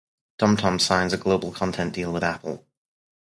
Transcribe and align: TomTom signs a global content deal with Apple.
TomTom 0.39 0.79
signs 0.81 1.13
a 1.13 1.17
global 1.17 1.51
content 1.51 1.93
deal 1.93 2.11
with 2.11 2.23
Apple. 2.23 2.65